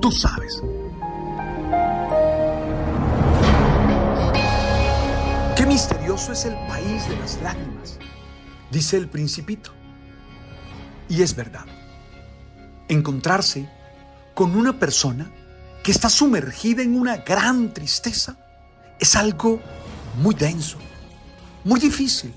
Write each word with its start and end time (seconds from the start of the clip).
Tú 0.00 0.12
sabes. 0.12 0.62
Qué 5.56 5.66
misterioso 5.66 6.32
es 6.32 6.44
el 6.44 6.54
país 6.68 7.08
de 7.08 7.16
las 7.16 7.40
lágrimas, 7.42 7.98
dice 8.70 8.96
el 8.96 9.08
principito. 9.08 9.72
Y 11.08 11.22
es 11.22 11.34
verdad. 11.34 11.66
Encontrarse 12.88 13.68
con 14.34 14.54
una 14.54 14.78
persona 14.78 15.30
que 15.82 15.90
está 15.90 16.08
sumergida 16.08 16.82
en 16.82 16.98
una 16.98 17.16
gran 17.18 17.74
tristeza 17.74 18.36
es 19.00 19.16
algo 19.16 19.60
muy 20.22 20.34
denso, 20.34 20.78
muy 21.64 21.80
difícil, 21.80 22.32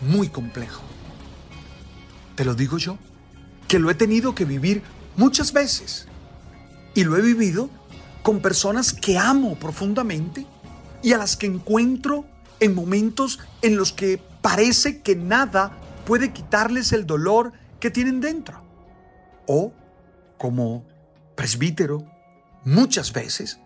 muy 0.00 0.28
complejo. 0.28 0.82
Te 2.34 2.46
lo 2.46 2.54
digo 2.54 2.78
yo, 2.78 2.96
que 3.68 3.78
lo 3.78 3.90
he 3.90 3.94
tenido 3.94 4.34
que 4.34 4.46
vivir 4.46 4.82
muchas 5.16 5.52
veces 5.52 6.08
y 6.94 7.04
lo 7.04 7.16
he 7.16 7.20
vivido 7.20 7.68
con 8.22 8.40
personas 8.40 8.92
que 8.92 9.18
amo 9.18 9.56
profundamente 9.56 10.46
y 11.02 11.12
a 11.12 11.18
las 11.18 11.36
que 11.36 11.46
encuentro 11.46 12.24
en 12.60 12.74
momentos 12.74 13.40
en 13.62 13.76
los 13.76 13.92
que 13.92 14.18
parece 14.40 15.02
que 15.02 15.16
nada 15.16 15.78
puede 16.06 16.32
quitarles 16.32 16.92
el 16.92 17.06
dolor 17.06 17.52
que 17.80 17.90
tienen 17.90 18.20
dentro. 18.20 18.62
O, 19.46 19.72
como 20.38 20.86
presbítero, 21.34 22.06
muchas 22.64 23.12
veces 23.12 23.60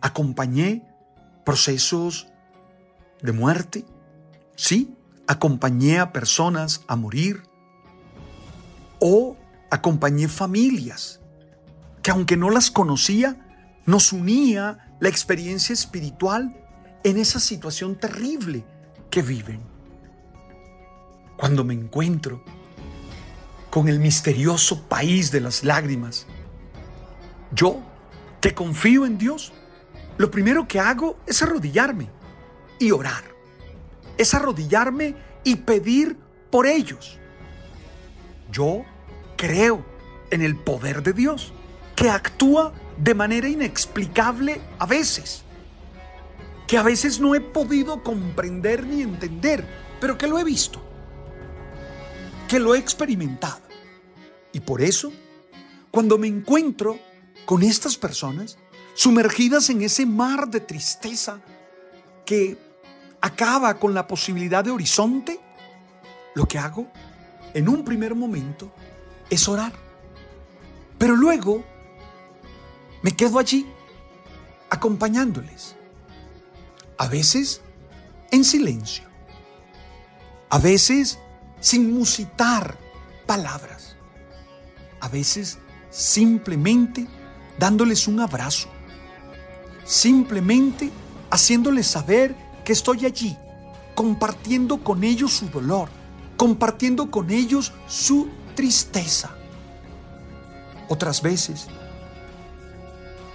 acompañé 0.00 0.86
procesos 1.44 2.28
de 3.22 3.32
muerte. 3.32 3.84
Sí, 4.54 4.94
acompañé 5.26 5.98
a 5.98 6.12
personas 6.12 6.82
a 6.86 6.94
morir. 6.94 7.42
O 9.00 9.36
acompañé 9.70 10.28
familias 10.28 11.20
que 12.04 12.10
aunque 12.10 12.36
no 12.36 12.50
las 12.50 12.70
conocía, 12.70 13.34
nos 13.86 14.12
unía 14.12 14.94
la 15.00 15.08
experiencia 15.08 15.72
espiritual 15.72 16.54
en 17.02 17.16
esa 17.16 17.40
situación 17.40 17.96
terrible 17.98 18.62
que 19.10 19.22
viven. 19.22 19.62
Cuando 21.38 21.64
me 21.64 21.72
encuentro 21.72 22.44
con 23.70 23.88
el 23.88 24.00
misterioso 24.00 24.82
país 24.82 25.32
de 25.32 25.40
las 25.40 25.64
lágrimas, 25.64 26.26
yo, 27.52 27.80
que 28.42 28.52
confío 28.52 29.06
en 29.06 29.16
Dios, 29.16 29.54
lo 30.18 30.30
primero 30.30 30.68
que 30.68 30.80
hago 30.80 31.18
es 31.26 31.42
arrodillarme 31.42 32.10
y 32.78 32.90
orar. 32.90 33.24
Es 34.18 34.34
arrodillarme 34.34 35.16
y 35.42 35.56
pedir 35.56 36.18
por 36.50 36.66
ellos. 36.66 37.18
Yo 38.52 38.84
creo 39.38 39.82
en 40.30 40.42
el 40.42 40.54
poder 40.54 41.02
de 41.02 41.14
Dios, 41.14 41.54
que 41.94 42.10
actúa 42.10 42.72
de 42.96 43.14
manera 43.14 43.48
inexplicable 43.48 44.60
a 44.78 44.86
veces, 44.86 45.42
que 46.66 46.78
a 46.78 46.82
veces 46.82 47.20
no 47.20 47.34
he 47.34 47.40
podido 47.40 48.02
comprender 48.02 48.86
ni 48.86 49.02
entender, 49.02 49.64
pero 50.00 50.16
que 50.16 50.26
lo 50.26 50.38
he 50.38 50.44
visto, 50.44 50.80
que 52.48 52.58
lo 52.58 52.74
he 52.74 52.78
experimentado. 52.78 53.62
Y 54.52 54.60
por 54.60 54.80
eso, 54.82 55.12
cuando 55.90 56.18
me 56.18 56.28
encuentro 56.28 56.98
con 57.44 57.62
estas 57.62 57.96
personas, 57.96 58.56
sumergidas 58.94 59.70
en 59.70 59.82
ese 59.82 60.06
mar 60.06 60.48
de 60.48 60.60
tristeza 60.60 61.40
que 62.24 62.56
acaba 63.20 63.78
con 63.78 63.94
la 63.94 64.06
posibilidad 64.06 64.64
de 64.64 64.70
horizonte, 64.70 65.40
lo 66.34 66.46
que 66.46 66.58
hago 66.58 66.86
en 67.52 67.68
un 67.68 67.84
primer 67.84 68.14
momento 68.14 68.72
es 69.30 69.48
orar. 69.48 69.72
Pero 70.98 71.16
luego 71.16 71.64
me 73.04 73.12
quedo 73.12 73.38
allí 73.38 73.66
acompañándoles. 74.70 75.76
A 76.96 77.06
veces 77.06 77.60
en 78.30 78.44
silencio. 78.44 79.04
A 80.48 80.58
veces 80.58 81.18
sin 81.60 81.92
musitar 81.92 82.78
palabras. 83.26 83.96
A 85.00 85.08
veces 85.08 85.58
simplemente 85.90 87.06
dándoles 87.58 88.08
un 88.08 88.20
abrazo. 88.20 88.70
Simplemente 89.84 90.90
haciéndoles 91.30 91.86
saber 91.86 92.34
que 92.64 92.72
estoy 92.72 93.04
allí, 93.04 93.36
compartiendo 93.94 94.82
con 94.82 95.04
ellos 95.04 95.34
su 95.34 95.50
dolor, 95.50 95.90
compartiendo 96.38 97.10
con 97.10 97.28
ellos 97.30 97.74
su 97.86 98.30
tristeza. 98.54 99.36
Otras 100.88 101.20
veces, 101.20 101.68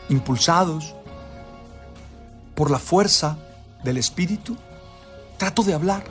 impulsados 0.09 0.96
por 2.56 2.72
la 2.72 2.80
fuerza 2.80 3.38
del 3.84 3.97
Espíritu, 3.97 4.58
trato 5.38 5.64
de 5.64 5.74
hablar. 5.74 6.03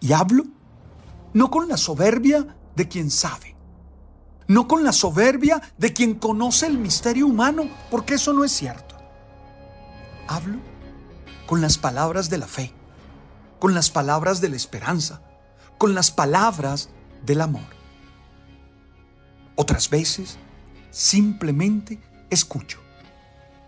Y 0.00 0.12
hablo 0.12 0.44
no 1.32 1.50
con 1.50 1.68
la 1.68 1.76
soberbia 1.76 2.56
de 2.76 2.88
quien 2.88 3.10
sabe, 3.10 3.56
no 4.46 4.68
con 4.68 4.84
la 4.84 4.92
soberbia 4.92 5.60
de 5.76 5.92
quien 5.92 6.14
conoce 6.14 6.66
el 6.66 6.78
misterio 6.78 7.26
humano, 7.26 7.68
porque 7.90 8.14
eso 8.14 8.32
no 8.32 8.44
es 8.44 8.52
cierto. 8.52 8.96
Hablo 10.28 10.58
con 11.46 11.60
las 11.60 11.78
palabras 11.78 12.30
de 12.30 12.38
la 12.38 12.46
fe, 12.46 12.72
con 13.58 13.74
las 13.74 13.90
palabras 13.90 14.40
de 14.40 14.50
la 14.50 14.56
esperanza, 14.56 15.22
con 15.78 15.94
las 15.94 16.10
palabras 16.10 16.90
del 17.24 17.40
amor. 17.40 17.76
Otras 19.56 19.90
veces 19.90 20.38
simplemente 20.98 21.96
escucho. 22.28 22.80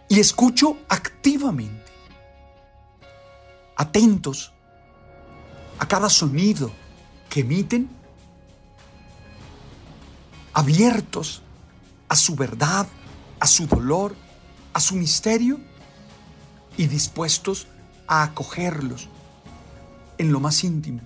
Y 0.09 0.19
escucho 0.19 0.79
activamente. 0.89 1.93
Atentos 3.77 4.53
a 5.79 5.87
cada 5.87 6.11
sonido 6.11 6.73
que 7.29 7.41
emiten. 7.41 7.89
Abiertos 10.53 11.43
a 12.09 12.17
su 12.17 12.35
verdad, 12.35 12.89
a 13.39 13.47
su 13.47 13.69
dolor, 13.69 14.17
a 14.73 14.81
su 14.81 14.97
misterio 14.97 15.61
y 16.77 16.89
dispuestos 16.89 17.69
a 18.09 18.25
acogerlos 18.25 19.09
en 20.19 20.33
lo 20.33 20.41
más 20.41 20.65
íntimo 20.65 21.03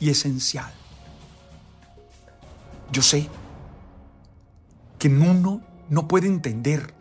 y 0.00 0.10
esencial. 0.10 0.72
Yo 2.90 3.02
sé 3.02 3.28
que 5.00 5.08
uno 5.08 5.62
no 5.88 6.06
puede 6.06 6.26
entender 6.28 6.94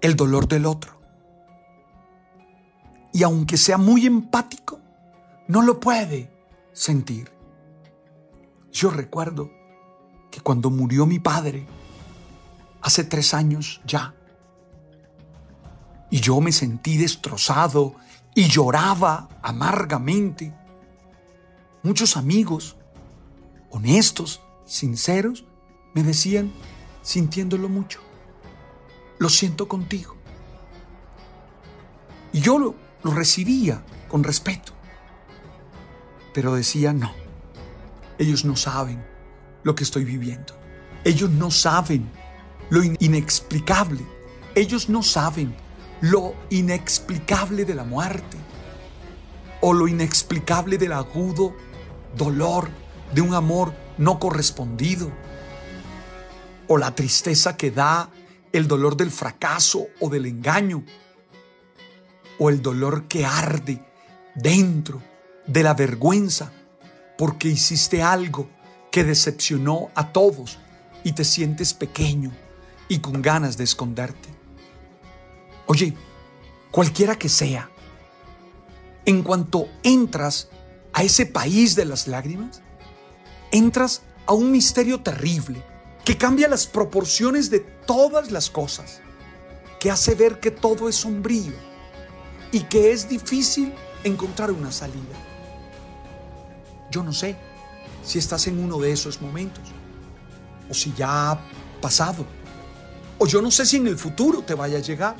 el 0.00 0.16
dolor 0.16 0.48
del 0.48 0.64
otro. 0.64 0.98
Y 3.12 3.22
aunque 3.22 3.58
sea 3.58 3.76
muy 3.76 4.06
empático, 4.06 4.80
no 5.46 5.62
lo 5.62 5.78
puede 5.78 6.32
sentir. 6.72 7.30
Yo 8.72 8.90
recuerdo 8.90 9.50
que 10.30 10.40
cuando 10.40 10.70
murió 10.70 11.04
mi 11.04 11.18
padre, 11.18 11.66
hace 12.80 13.04
tres 13.04 13.34
años 13.34 13.82
ya, 13.84 14.14
y 16.08 16.20
yo 16.20 16.40
me 16.40 16.52
sentí 16.52 16.96
destrozado 16.96 17.96
y 18.34 18.48
lloraba 18.48 19.28
amargamente, 19.42 20.54
muchos 21.82 22.16
amigos, 22.16 22.76
honestos, 23.70 24.40
sinceros, 24.64 25.44
me 25.92 26.02
decían, 26.02 26.52
sintiéndolo 27.10 27.68
mucho, 27.68 27.98
lo 29.18 29.28
siento 29.28 29.66
contigo. 29.66 30.14
Y 32.32 32.40
yo 32.40 32.56
lo, 32.56 32.76
lo 33.02 33.10
recibía 33.10 33.82
con 34.06 34.22
respeto. 34.22 34.72
Pero 36.32 36.54
decía, 36.54 36.92
no, 36.92 37.12
ellos 38.16 38.44
no 38.44 38.54
saben 38.54 39.04
lo 39.64 39.74
que 39.74 39.82
estoy 39.82 40.04
viviendo. 40.04 40.54
Ellos 41.02 41.30
no 41.30 41.50
saben 41.50 42.08
lo 42.68 42.80
inexplicable. 42.84 44.06
Ellos 44.54 44.88
no 44.88 45.02
saben 45.02 45.52
lo 46.00 46.34
inexplicable 46.50 47.64
de 47.64 47.74
la 47.74 47.82
muerte 47.82 48.36
o 49.60 49.72
lo 49.72 49.88
inexplicable 49.88 50.78
del 50.78 50.92
agudo 50.92 51.56
dolor 52.16 52.68
de 53.12 53.20
un 53.20 53.34
amor 53.34 53.74
no 53.98 54.20
correspondido 54.20 55.10
o 56.72 56.78
la 56.78 56.94
tristeza 56.94 57.56
que 57.56 57.72
da 57.72 58.10
el 58.52 58.68
dolor 58.68 58.96
del 58.96 59.10
fracaso 59.10 59.88
o 59.98 60.08
del 60.08 60.26
engaño 60.26 60.84
o 62.38 62.48
el 62.48 62.62
dolor 62.62 63.08
que 63.08 63.26
arde 63.26 63.84
dentro 64.36 65.02
de 65.48 65.64
la 65.64 65.74
vergüenza 65.74 66.52
porque 67.18 67.48
hiciste 67.48 68.04
algo 68.04 68.48
que 68.92 69.02
decepcionó 69.02 69.90
a 69.96 70.12
todos 70.12 70.60
y 71.02 71.10
te 71.10 71.24
sientes 71.24 71.74
pequeño 71.74 72.30
y 72.86 73.00
con 73.00 73.20
ganas 73.20 73.56
de 73.56 73.64
esconderte. 73.64 74.28
Oye, 75.66 75.92
cualquiera 76.70 77.18
que 77.18 77.28
sea, 77.28 77.68
en 79.06 79.24
cuanto 79.24 79.66
entras 79.82 80.50
a 80.92 81.02
ese 81.02 81.26
país 81.26 81.74
de 81.74 81.84
las 81.84 82.06
lágrimas, 82.06 82.62
entras 83.50 84.02
a 84.26 84.34
un 84.34 84.52
misterio 84.52 85.00
terrible 85.00 85.64
que 86.10 86.18
cambia 86.18 86.48
las 86.48 86.66
proporciones 86.66 87.50
de 87.50 87.60
todas 87.60 88.32
las 88.32 88.50
cosas, 88.50 89.00
que 89.78 89.92
hace 89.92 90.16
ver 90.16 90.40
que 90.40 90.50
todo 90.50 90.88
es 90.88 90.96
sombrío 90.96 91.52
y 92.50 92.64
que 92.64 92.90
es 92.90 93.08
difícil 93.08 93.72
encontrar 94.02 94.50
una 94.50 94.72
salida. 94.72 95.14
Yo 96.90 97.04
no 97.04 97.12
sé 97.12 97.36
si 98.02 98.18
estás 98.18 98.48
en 98.48 98.58
uno 98.58 98.80
de 98.80 98.90
esos 98.90 99.22
momentos 99.22 99.62
o 100.68 100.74
si 100.74 100.92
ya 100.94 101.30
ha 101.30 101.40
pasado 101.80 102.26
o 103.18 103.28
yo 103.28 103.40
no 103.40 103.52
sé 103.52 103.64
si 103.64 103.76
en 103.76 103.86
el 103.86 103.96
futuro 103.96 104.42
te 104.42 104.54
vaya 104.54 104.78
a 104.78 104.82
llegar. 104.82 105.14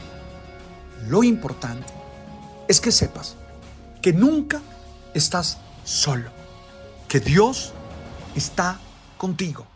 Lo 1.07 1.23
importante 1.23 1.87
es 2.67 2.81
que 2.81 2.91
sepas 2.91 3.37
que 4.03 4.13
nunca 4.13 4.61
estás 5.15 5.59
solo, 5.85 6.33
que 7.07 7.21
Dios 7.21 7.75
está 8.35 8.81
contigo 9.17 9.71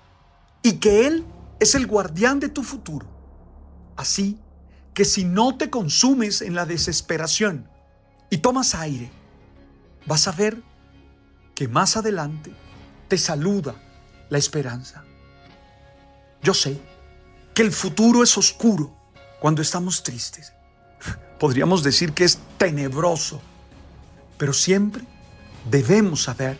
y 0.64 0.78
que 0.78 1.06
Él 1.06 1.24
es 1.60 1.74
el 1.74 1.86
guardián 1.86 2.40
de 2.40 2.48
tu 2.48 2.64
futuro. 2.64 3.06
Así 3.96 4.40
que 4.94 5.04
si 5.04 5.24
no 5.24 5.56
te 5.56 5.68
consumes 5.68 6.40
en 6.40 6.54
la 6.54 6.64
desesperación 6.64 7.68
y 8.30 8.38
tomas 8.38 8.74
aire, 8.74 9.12
vas 10.06 10.26
a 10.26 10.32
ver 10.32 10.60
que 11.54 11.68
más 11.68 11.98
adelante 11.98 12.50
te 13.08 13.18
saluda 13.18 13.74
la 14.30 14.38
esperanza. 14.38 15.04
Yo 16.42 16.54
sé 16.54 16.80
que 17.52 17.60
el 17.60 17.70
futuro 17.70 18.22
es 18.22 18.36
oscuro 18.38 18.96
cuando 19.40 19.60
estamos 19.60 20.02
tristes. 20.02 20.54
Podríamos 21.38 21.82
decir 21.82 22.14
que 22.14 22.24
es 22.24 22.38
tenebroso, 22.56 23.42
pero 24.38 24.54
siempre 24.54 25.04
debemos 25.70 26.22
saber 26.22 26.56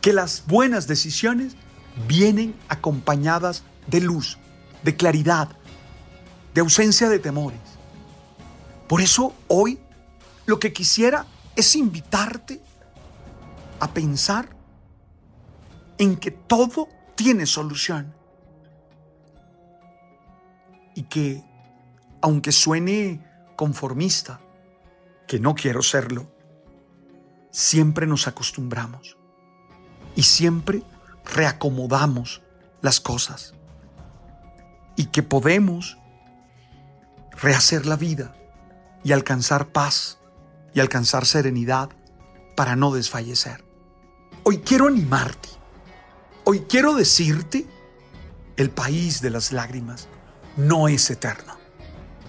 que 0.00 0.14
las 0.14 0.44
buenas 0.46 0.86
decisiones 0.86 1.56
vienen 2.08 2.54
acompañadas 2.68 3.64
de 3.86 4.00
luz, 4.00 4.38
de 4.82 4.96
claridad, 4.96 5.48
de 6.54 6.60
ausencia 6.60 7.08
de 7.08 7.18
temores. 7.18 7.60
Por 8.88 9.00
eso 9.00 9.34
hoy 9.48 9.78
lo 10.46 10.58
que 10.58 10.72
quisiera 10.72 11.26
es 11.56 11.74
invitarte 11.76 12.60
a 13.80 13.88
pensar 13.92 14.48
en 15.98 16.16
que 16.16 16.30
todo 16.30 16.88
tiene 17.14 17.46
solución 17.46 18.14
y 20.94 21.04
que, 21.04 21.42
aunque 22.20 22.52
suene 22.52 23.24
conformista, 23.56 24.40
que 25.26 25.40
no 25.40 25.54
quiero 25.54 25.82
serlo, 25.82 26.30
siempre 27.50 28.06
nos 28.06 28.26
acostumbramos 28.26 29.16
y 30.16 30.22
siempre 30.24 30.82
reacomodamos 31.24 32.42
las 32.82 33.00
cosas 33.00 33.54
y 34.96 35.06
que 35.06 35.22
podemos 35.22 35.98
rehacer 37.32 37.86
la 37.86 37.96
vida 37.96 38.34
y 39.02 39.12
alcanzar 39.12 39.68
paz 39.68 40.18
y 40.72 40.80
alcanzar 40.80 41.26
serenidad 41.26 41.90
para 42.56 42.76
no 42.76 42.92
desfallecer. 42.92 43.64
Hoy 44.44 44.58
quiero 44.58 44.88
animarte, 44.88 45.48
hoy 46.44 46.60
quiero 46.68 46.94
decirte, 46.94 47.66
el 48.56 48.70
país 48.70 49.20
de 49.20 49.30
las 49.30 49.52
lágrimas 49.52 50.06
no 50.56 50.88
es 50.88 51.10
eterno. 51.10 51.56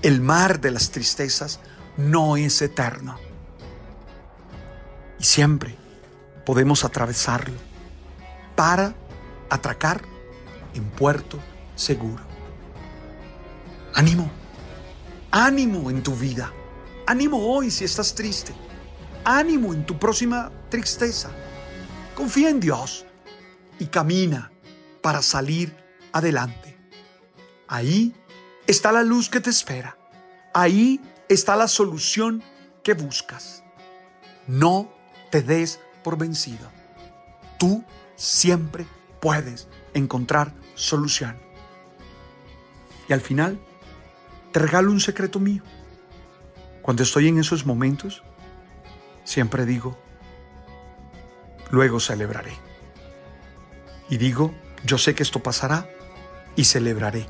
El 0.02 0.22
mar 0.22 0.60
de 0.60 0.72
las 0.72 0.92
tristezas 0.92 1.60
no 1.98 2.38
es 2.38 2.62
eterno. 2.62 3.18
Y 5.20 5.24
siempre 5.24 5.76
podemos 6.46 6.84
atravesarlo 6.84 7.75
para 8.56 8.96
atracar 9.50 10.02
en 10.74 10.84
puerto 10.92 11.40
seguro. 11.76 12.24
Ánimo, 13.94 14.30
ánimo 15.32 15.90
en 15.90 16.04
tu 16.04 16.14
vida. 16.16 16.52
Ánimo 17.08 17.38
hoy 17.38 17.72
si 17.72 17.84
estás 17.86 18.16
triste. 18.16 18.54
Ánimo 19.24 19.74
en 19.74 19.86
tu 19.86 19.98
próxima 19.98 20.52
tristeza. 20.70 21.30
Confía 22.16 22.50
en 22.50 22.60
Dios 22.60 23.06
y 23.80 23.86
camina 23.88 24.52
para 25.02 25.22
salir 25.22 25.76
adelante. 26.12 26.78
Ahí 27.68 28.16
está 28.68 28.92
la 28.92 29.04
luz 29.04 29.30
que 29.30 29.42
te 29.42 29.50
espera. 29.50 29.98
Ahí 30.54 31.02
está 31.28 31.56
la 31.56 31.68
solución 31.68 32.44
que 32.84 32.94
buscas. 32.94 33.64
No 34.48 34.92
te 35.32 35.42
des 35.42 35.80
por 36.04 36.18
vencido. 36.18 36.72
Tú 37.58 37.84
siempre 38.16 38.86
puedes 39.20 39.68
encontrar 39.94 40.54
solución. 40.76 41.38
Y 43.08 43.14
al 43.14 43.22
final, 43.22 43.60
te 44.52 44.60
regalo 44.60 44.92
un 44.92 45.00
secreto 45.00 45.40
mío. 45.40 45.64
Cuando 46.82 47.04
estoy 47.04 47.28
en 47.28 47.40
esos 47.40 47.66
momentos, 47.66 48.24
siempre 49.24 49.66
digo, 49.66 49.98
luego 51.72 52.00
celebraré. 52.00 52.54
Y 54.10 54.18
digo, 54.18 54.54
yo 54.84 54.98
sé 54.98 55.16
que 55.16 55.24
esto 55.24 55.42
pasará 55.42 55.90
y 56.56 56.66
celebraré 56.66 57.28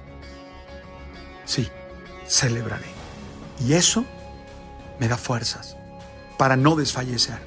sí, 1.45 1.69
celebraré. 2.27 2.87
Y 3.65 3.73
eso 3.73 4.03
me 4.99 5.07
da 5.07 5.17
fuerzas 5.17 5.77
para 6.37 6.57
no 6.57 6.75
desfallecer, 6.75 7.39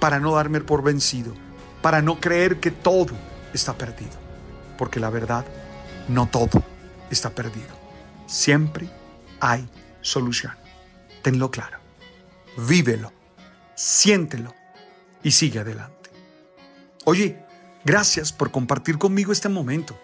para 0.00 0.20
no 0.20 0.34
darme 0.34 0.60
por 0.60 0.82
vencido, 0.82 1.32
para 1.82 2.02
no 2.02 2.20
creer 2.20 2.60
que 2.60 2.70
todo 2.70 3.14
está 3.52 3.76
perdido. 3.76 4.12
Porque 4.76 5.00
la 5.00 5.10
verdad, 5.10 5.44
no 6.08 6.26
todo 6.26 6.62
está 7.10 7.30
perdido. 7.30 7.76
Siempre 8.26 8.88
hay 9.40 9.68
solución. 10.00 10.52
Tenlo 11.22 11.50
claro. 11.50 11.78
Vívelo, 12.56 13.12
siéntelo 13.74 14.54
y 15.22 15.30
sigue 15.30 15.60
adelante. 15.60 16.10
Oye, 17.04 17.42
gracias 17.84 18.32
por 18.32 18.50
compartir 18.50 18.98
conmigo 18.98 19.32
este 19.32 19.48
momento, 19.48 19.98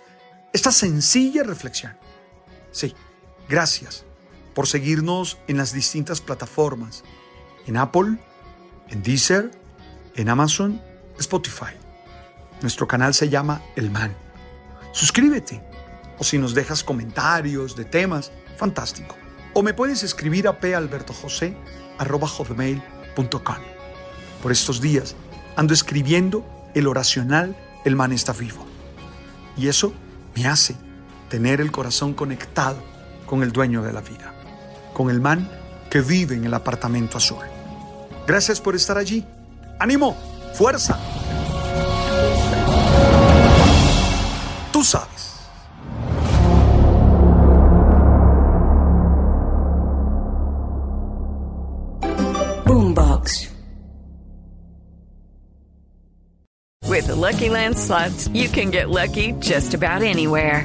esta 0.53 0.71
sencilla 0.71 1.43
reflexión. 1.43 1.97
Sí, 2.71 2.95
Gracias 3.49 4.05
por 4.55 4.67
seguirnos 4.67 5.39
en 5.49 5.59
las 5.59 5.73
distintas 5.73 6.21
plataformas, 6.21 7.05
en 7.67 7.77
Apple, 7.77 8.19
en 8.89 9.03
Deezer, 9.03 9.51
en 10.15 10.29
Amazon, 10.29 10.81
Spotify. 11.19 11.75
Nuestro 12.61 12.87
canal 12.87 13.15
se 13.15 13.29
llama 13.29 13.63
El 13.77 13.91
Man. 13.91 14.15
Suscríbete 14.93 15.63
o 16.19 16.25
si 16.25 16.39
nos 16.39 16.55
dejas 16.55 16.85
comentarios 16.85 17.77
de 17.77 17.85
temas, 17.85 18.33
fantástico. 18.57 19.17
O 19.53 19.63
me 19.63 19.75
puedes 19.75 20.03
escribir 20.03 20.49
a 20.49 20.59
palbertojose.com. 20.61 23.57
Por 24.43 24.53
estos 24.53 24.81
días 24.81 25.15
ando 25.57 25.75
escribiendo 25.75 26.45
el 26.75 26.87
oracional 26.87 27.57
El 27.85 27.97
Man 27.97 28.13
está 28.13 28.33
vivo. 28.33 28.65
Y 29.57 29.69
eso 29.69 29.93
me 30.35 30.47
hace 30.47 30.75
tener 31.29 31.61
el 31.61 31.71
corazón 31.71 32.15
conectado 32.15 32.83
con 33.27 33.43
el 33.43 33.53
dueño 33.53 33.83
de 33.83 33.93
la 33.93 34.01
vida, 34.01 34.35
con 34.93 35.11
el 35.11 35.21
man 35.21 35.49
que 35.91 36.01
vive 36.01 36.35
en 36.35 36.45
el 36.45 36.55
apartamento 36.55 37.19
azul. 37.19 37.45
Gracias 38.27 38.61
por 38.61 38.75
estar 38.75 38.99
allí. 38.99 39.25
¡Ánimo! 39.79 40.34
Fuerza. 40.55 40.97
Tú 44.73 44.85
sabes. 44.85 45.51
Boombox. 52.65 53.51
With 56.87 57.09
the 57.09 57.17
Lucky 57.17 57.49
Land 57.49 57.77
slots, 57.77 58.29
you 58.29 58.49
can 58.49 58.71
get 58.71 58.89
lucky 58.89 59.33
just 59.41 59.75
about 59.75 60.03
anywhere. 60.03 60.65